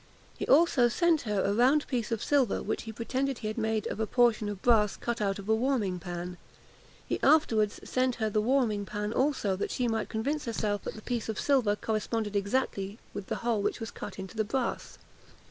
[0.35, 3.85] He also sent her a round piece of silver, which he pretended he had made
[3.85, 6.37] of a portion of brass cut out of a warming pan.
[7.05, 11.03] He afterwards sent her the warming pan also, that she might convince herself that the
[11.03, 14.97] piece of silver corresponded exactly with the hole which was cut into the brass.